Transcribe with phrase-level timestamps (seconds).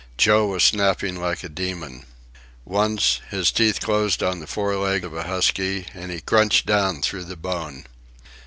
[0.17, 2.07] Joe was snapping like a demon.
[2.65, 7.03] Once, his teeth closed on the fore leg of a husky, and he crunched down
[7.03, 7.85] through the bone.